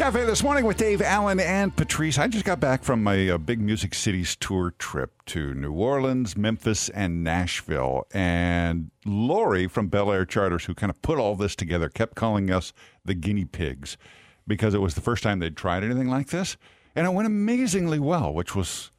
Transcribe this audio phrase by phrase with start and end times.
[0.00, 2.16] KAFE this morning with Dave Allan and Patrice.
[2.16, 6.38] I just got back from my uh, big Music Cities tour trip to New Orleans,
[6.38, 8.06] Memphis, and Nashville.
[8.14, 12.72] And Lori from Bellair Charters, who kind of put all this together, kept calling us
[13.04, 13.98] the guinea pigs
[14.46, 16.56] because it was the first time they'd tried anything like this.
[16.96, 18.90] And it went amazingly well, which was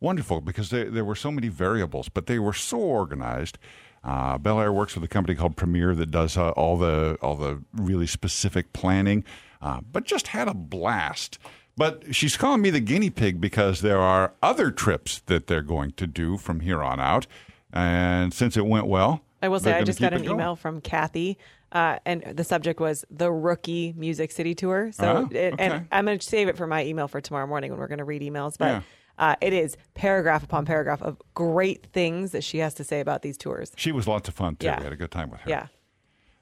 [0.00, 3.58] wonderful because there, there were so many variables, but they were so organized.
[4.02, 7.62] Uh, Bellair works with a company called Premier that does uh, all the all the
[7.74, 9.24] really specific planning,
[9.62, 11.38] uh, but just had a blast.
[11.76, 15.92] But she's calling me the guinea pig because there are other trips that they're going
[15.92, 17.26] to do from here on out,
[17.72, 21.38] and since it went well, I will say I just got an email from Kathy,
[21.72, 24.92] uh, and the subject was the rookie Music City tour.
[24.92, 25.56] So, Oh, it, okay.
[25.64, 27.98] and I'm going to save it for my email for tomorrow morning when we're going
[27.98, 28.56] to read emails.
[28.58, 28.80] But Yeah.
[29.18, 33.22] uh, it is paragraph upon paragraph of great things that she has to say about
[33.22, 33.72] these tours.
[33.76, 34.66] She was lots of fun too.
[34.66, 34.78] Yeah.
[34.78, 35.50] We had a good time with her.
[35.50, 35.66] Yeah.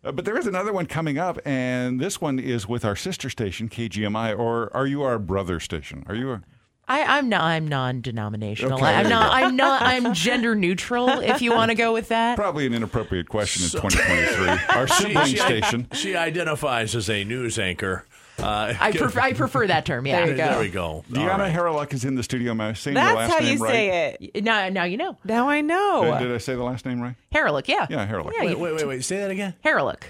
[0.02, 3.28] Uh, but there is another one coming up, and this one is with our sister
[3.28, 6.04] station, KGMI, or are you our brother station?
[6.08, 6.42] Are you a.
[6.88, 7.42] I, I'm not.
[7.42, 8.78] I'm non-denominational.
[8.78, 9.30] Okay, I'm not.
[9.30, 9.36] go.
[9.36, 9.82] I'm not.
[9.82, 11.08] I'm gender neutral.
[11.08, 12.36] If you want to go with that.
[12.36, 14.76] Probably an inappropriate question in 2023.
[14.76, 15.86] Our sibling she, station.
[15.92, 18.06] She identifies as a news anchor.
[18.42, 19.20] Uh, I prefer.
[19.20, 20.06] I prefer that term.
[20.06, 20.26] Yeah.
[20.26, 20.36] There.
[20.36, 20.82] There we go.
[20.84, 21.54] All Dianna right.
[21.54, 22.52] Hawryluk is in the studio.
[22.52, 23.70] Am I saying your That's last how name you right?
[23.72, 24.44] say it.
[24.44, 25.18] Now, now you know.
[25.24, 26.04] Now I know.
[26.04, 27.14] Uh, Did I say the last name right?
[27.34, 27.68] Hawryluk.
[27.68, 27.86] Yeah.
[27.90, 28.32] Yeah, Hawryluk.
[28.34, 28.46] Yeah.
[28.46, 29.04] Wait, wait, wait, wait.
[29.04, 29.54] Say that again.
[29.64, 30.02] Hawryluk.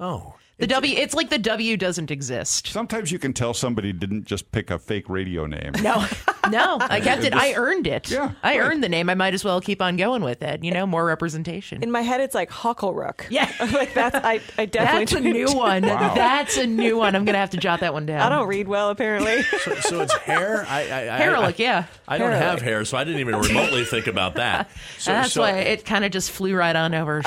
[0.00, 0.34] Oh.
[0.58, 0.94] The W.
[0.96, 2.68] It's like the W doesn't exist.
[2.68, 5.72] Sometimes you can tell somebody didn't just pick a fake radio name.
[5.82, 6.06] No,
[6.50, 7.34] no, I kept it.
[7.34, 8.10] I earned it.
[8.10, 8.66] Yeah, I right.
[8.66, 9.10] earned the name.
[9.10, 10.62] I might as well keep on going with it.
[10.64, 11.82] You know, more representation.
[11.82, 13.26] In my head, it's like Hucklerook.
[13.30, 13.50] Yeah.
[13.72, 15.04] like that's I, I definitely.
[15.04, 15.82] That's a new one.
[15.82, 16.14] Wow.
[16.14, 17.14] That's a new one.
[17.14, 18.20] I'm gonna have to jot that one down.
[18.20, 19.42] I don't read well, apparently.
[19.42, 20.64] So, so it's hair.
[20.68, 21.84] I, I, I, Hawryluk, I, yeah.
[22.08, 24.70] I don't have hair, so I didn't even remotely think about that.
[24.98, 27.22] So, That's so- why it kind of just flew right on over.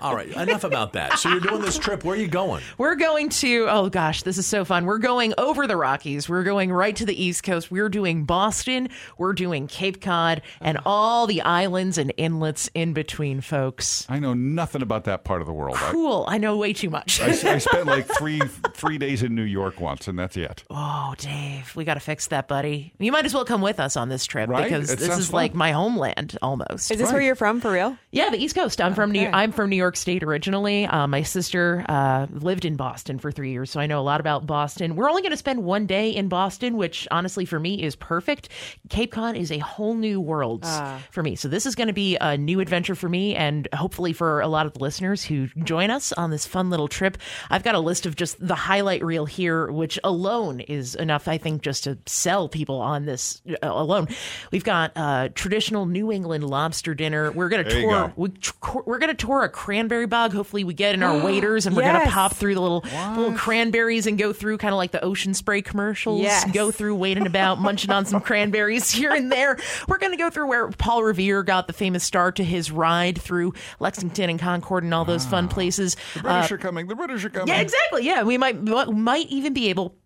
[0.00, 1.18] All right, enough about that.
[1.18, 2.04] So you're doing this trip.
[2.04, 2.62] Where are you going?
[2.76, 4.84] We're going to, oh gosh, this is so fun.
[4.86, 6.28] We're going over the Rockies.
[6.28, 7.70] We're going right to the East Coast.
[7.70, 8.88] We're doing Boston.
[9.18, 14.06] We're doing Cape Cod and all the islands and inlets in between, folks.
[14.08, 15.76] I know nothing about that part of the world.
[15.80, 16.24] I, Cool.
[16.28, 17.20] I know way too much.
[17.20, 18.40] I, I spent like three
[18.74, 20.62] three days in New York once, and that's it.
[20.70, 22.92] Oh, Dave, we got to fix that, buddy.
[23.00, 24.62] You might as well come with us on this trip Right?
[24.64, 25.34] because It this is fun.
[25.36, 26.90] like my homeland almost.
[26.92, 27.96] Is this where you're from for real?
[28.12, 28.80] Yeah, the East Coast.
[28.80, 29.26] I'm from New.
[29.32, 30.84] I'm from New York State originally.
[30.86, 34.20] Uh, my sister uh, lived in Boston for three years, so I know a lot
[34.20, 34.94] about Boston.
[34.94, 38.17] We're only going to spend one day in Boston, which honestly for me is perfect.
[38.88, 40.66] Cape Cod is a whole new world
[41.10, 44.12] for me, so this is going to be a new adventure for me, and hopefully
[44.12, 47.18] for a lot of the listeners who join us on this fun little trip.
[47.50, 51.38] I've got a list of just the highlight reel here, which alone is enough, I
[51.38, 54.08] think, just to sell people on this uh, alone.
[54.50, 57.30] We've got uh, traditional New England lobster dinner.
[57.32, 57.90] We're going to tour.
[57.90, 58.12] go.
[58.16, 58.30] We,
[58.86, 60.32] we're going to tour a cranberry bog.
[60.32, 63.14] Hopefully, we get in our waders and we're going to pop through the little the
[63.16, 66.20] little cranberries and go through kind of like the ocean spray commercials.
[66.20, 66.50] Yes.
[66.52, 69.58] Go through waiting about, munching on some cranberries here and there.
[69.86, 73.20] We're going to go through where Paul Revere got the famous start to his ride
[73.20, 75.96] through Lexington and Concord and all those fun places.
[76.14, 76.86] The British uh, are coming.
[76.86, 77.48] The British are coming.
[77.48, 78.04] Yeah, exactly.
[78.04, 79.97] Yeah, we might might even be able.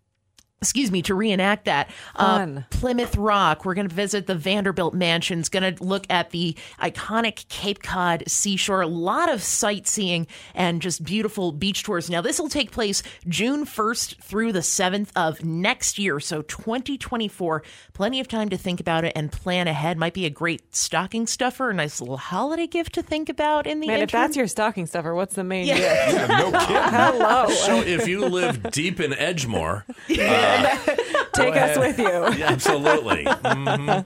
[0.62, 1.90] Excuse me, to reenact that.
[2.16, 2.58] Fun.
[2.58, 3.64] Uh, Plymouth Rock.
[3.64, 5.48] We're going to visit the Vanderbilt Mansions.
[5.48, 8.80] Going to look at the iconic Cape Cod seashore.
[8.80, 12.08] A lot of sightseeing and just beautiful beach tours.
[12.08, 16.20] Now, this will take place June 1st through the 7th of next year.
[16.20, 17.62] So, 2024.
[17.92, 19.98] Plenty of time to think about it and plan ahead.
[19.98, 23.80] Might be a great stocking stuffer, a nice little holiday gift to think about in
[23.80, 25.76] the Man, if that's your stocking stuffer, what's the main Yeah.
[26.06, 26.18] gift?
[26.18, 26.76] Yeah, no kidding.
[26.76, 27.48] Hello.
[27.48, 29.82] So if you live deep in Edgemoor,
[30.62, 30.78] yeah.
[30.88, 32.04] and, Take us with you.
[32.38, 33.24] yeah, absolutely.
[33.52, 34.04] Mhm.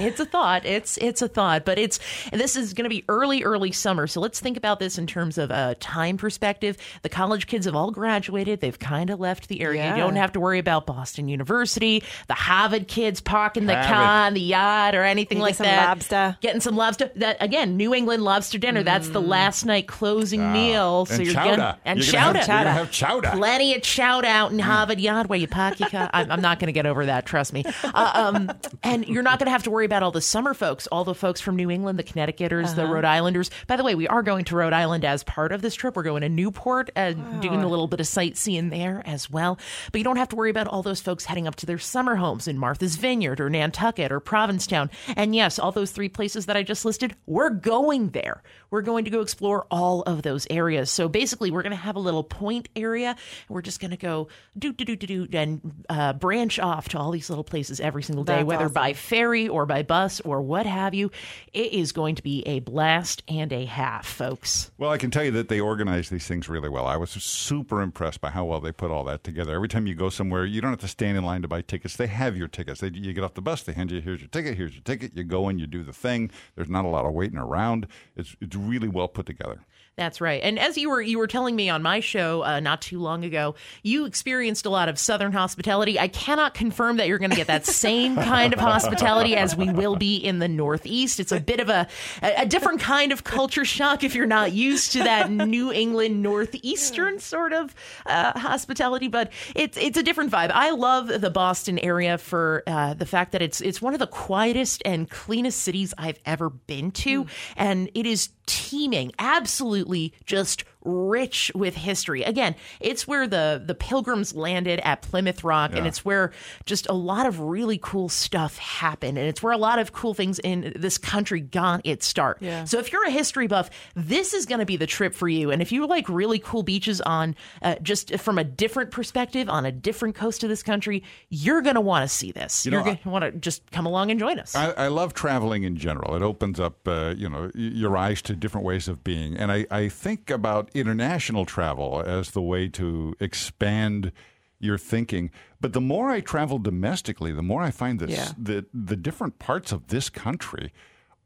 [0.00, 0.64] It's a thought.
[0.64, 1.98] It's it's a thought, but it's
[2.32, 4.06] this is going to be early early summer.
[4.06, 6.76] So let's think about this in terms of a time perspective.
[7.02, 8.60] The college kids have all graduated.
[8.60, 9.84] They've kind of left the area.
[9.84, 9.96] Yeah.
[9.96, 13.92] You don't have to worry about Boston University, the Harvard kids parking the Harvard.
[13.94, 15.88] car on the yacht or anything You like get some that.
[15.88, 16.36] lobster.
[16.40, 17.10] Getting some lobster.
[17.16, 18.82] That again, New England lobster dinner.
[18.82, 19.28] That's the mm.
[19.28, 20.52] last night closing ah.
[20.52, 21.06] meal.
[21.06, 21.56] So and you're chowder.
[21.56, 22.52] gonna and You're gonna have- chowder.
[22.52, 23.30] You're gonna have chowder.
[23.32, 24.62] Plenty of shout out in mm.
[24.62, 26.10] Harvard Yard where you park your car.
[26.12, 27.64] I'm, I'm not going to get over that, trust me.
[27.82, 28.52] Uh, um,
[28.82, 31.14] and you're not going to have to worry about all the summer folks, all the
[31.14, 33.50] folks from New England, the Connecticuters, the Rhode Islanders.
[33.66, 35.96] By the way, we are going to Rhode Island as part of this trip.
[35.96, 39.58] We're going to Newport and doing a little bit of sightseeing there as well.
[39.92, 42.16] But you don't have to worry about all those folks heading up to their summer
[42.16, 44.90] homes in Martha's Vineyard or Nantucket or Provincetown.
[45.16, 48.42] And yes, all those three places that I just listed, we're going there.
[48.70, 50.90] We're going to go explore all of those areas.
[50.90, 53.10] So basically, we're going to have a little point area.
[53.10, 53.18] And
[53.48, 54.28] we're just going to go
[54.58, 56.12] do do do do do and uh,
[56.48, 58.72] branch off to all these little places every single day, That's whether awesome.
[58.74, 61.10] by ferry or by bus or what have you.
[61.52, 64.70] It is going to be a blast and a half, folks.
[64.78, 66.86] Well, I can tell you that they organize these things really well.
[66.86, 69.54] I was super impressed by how well they put all that together.
[69.54, 71.96] Every time you go somewhere, you don't have to stand in line to buy tickets.
[71.96, 72.80] They have your tickets.
[72.80, 75.14] They, you get off the bus, they hand you, here's your ticket, here's your ticket.
[75.14, 76.30] You go in, you do the thing.
[76.54, 77.86] There's not a lot of waiting around.
[78.16, 79.60] It's, it's really well put together.
[79.98, 80.40] That's right.
[80.44, 83.24] And as you were you were telling me on my show uh, not too long
[83.24, 85.98] ago, you experienced a lot of Southern hospitality.
[85.98, 89.70] I cannot confirm that you're going to get that same kind of hospitality as we
[89.70, 91.18] will be in the Northeast.
[91.18, 91.88] It's a bit of a
[92.22, 97.18] a different kind of culture shock if you're not used to that New England Northeastern
[97.18, 97.74] sort of
[98.06, 99.08] uh, hospitality.
[99.08, 100.52] But it's it's a different vibe.
[100.54, 104.06] I love the Boston area for uh, the fact that it's it's one of the
[104.06, 111.52] quietest and cleanest cities I've ever been to, and it is teeming, absolutely just rich
[111.54, 112.22] with history.
[112.22, 116.32] Again, it's where the the pilgrims landed at Plymouth Rock and it's where
[116.64, 120.14] just a lot of really cool stuff happened and it's where a lot of cool
[120.14, 122.38] things in this country got its start.
[122.40, 122.64] Yeah.
[122.64, 125.50] So if you're a history buff, this is going to be the trip for you.
[125.50, 129.66] And if you like really cool beaches on uh, just from a different perspective on
[129.66, 132.64] a different coast of this country, you're going to want to see this.
[132.64, 134.54] You You are going to want to just come along and join us.
[134.54, 136.14] I, I love traveling in general.
[136.14, 139.66] It opens up, uh, you know, your eyes to different ways of being, and I,
[139.70, 144.12] I think about international travel as the way to expand
[144.60, 145.30] your thinking.
[145.60, 148.32] But the more I travel domestically, the more I find this Yeah.
[148.38, 150.72] that the different parts of this country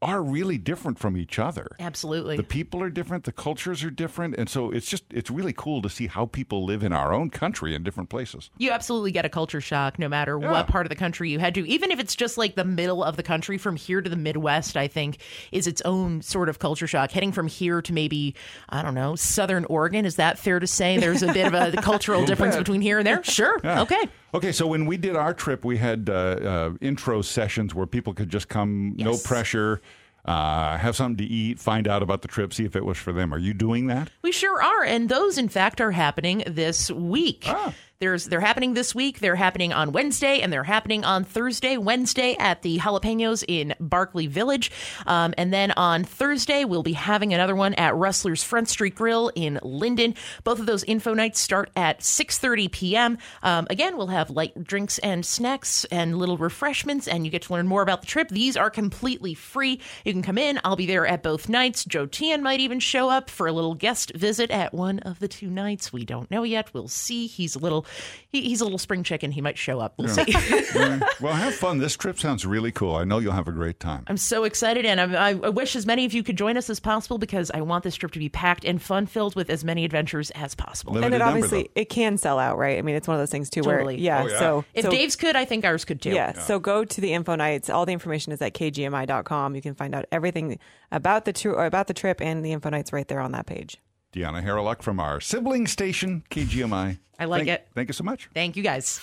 [0.03, 1.67] are really different from each other.
[1.79, 2.37] Absolutely.
[2.37, 5.81] The people are different, the cultures are different, and so it's just it's really cool
[5.81, 8.49] to see how people live in our own country in different places.
[8.57, 10.51] you absolutely get a culture shock no matter Yeah.
[10.51, 13.03] what part of the country you head to even if it's just like the middle
[13.03, 15.17] of the country from here to the midwest i think
[15.51, 18.35] is its own sort of culture shock heading from here to maybe
[18.69, 21.81] i don't know southern oregon is that fair to say there's a bit of a
[21.81, 22.61] cultural difference bit.
[22.61, 23.81] between here and there sure Yeah.
[23.81, 24.03] okay
[24.35, 28.13] Okay, so when we did our trip, we had uh, uh, intro sessions where people
[28.15, 29.79] could just come, no pressure,
[30.25, 33.13] uh, have something to eat, find out about the trip, see if it was for
[33.13, 33.31] them.
[33.31, 34.09] Are you doing that?
[34.23, 37.43] We sure are, and those, in fact, are happening this week.
[37.47, 37.75] Ah.
[38.03, 39.19] There's they're happening this week.
[39.19, 41.77] They're happening on Wednesday, and they're happening on Thursday.
[41.77, 44.71] Wednesday at the Jalapenos in Barkley Village,
[45.07, 49.31] um, and then on Thursday we'll be having another one at Rustler's Front Street Grill
[49.35, 50.17] in Lynden.
[50.43, 53.17] Both of those info nights start at 6:30 p.m.
[53.41, 57.53] Um, again, we'll have light drinks and snacks and little refreshments, and you get to
[57.53, 58.27] learn more about the trip.
[58.27, 59.79] These are completely free.
[60.03, 60.59] You can come in.
[60.65, 61.85] I'll be there at both nights.
[61.85, 65.29] Joe Tian might even show up for a little guest visit at one of the
[65.29, 65.93] two nights.
[65.93, 66.73] We don't know yet.
[66.73, 67.27] We'll see.
[67.27, 67.85] He's a little
[68.29, 69.31] he, he's a little spring chicken.
[69.31, 69.93] He might show up.
[69.97, 70.23] We'll see.
[70.27, 70.99] Yeah.
[71.21, 71.77] well, have fun.
[71.77, 72.95] This trip sounds really cool.
[72.95, 74.03] I know you'll have a great time.
[74.07, 76.79] I'm so excited, and I, I wish as many of you could join us as
[76.79, 79.85] possible because I want this trip to be packed and fun filled with as many
[79.85, 80.93] adventures as possible.
[80.93, 81.81] Limited and it number, obviously though.
[81.81, 82.77] it can sell out, right?
[82.77, 83.95] I mean, it's one of those things too Totally.
[83.95, 84.39] where yeah, Oh, yeah.
[84.39, 86.09] So If so, Dave's could, I think ours could too.
[86.11, 87.69] yeah, so go to the info nights.
[87.69, 89.55] All the information is at kgmi.com.
[89.55, 90.59] You can find out everything
[90.91, 93.77] about the tour, about the trip, and the info nights right there on that page.
[94.13, 96.99] Dianna Hawryluk from our sibling station, KGMI.
[97.19, 97.67] I like Thank- it.
[97.75, 98.29] Thank you so much.
[98.33, 98.85] Thank you guys.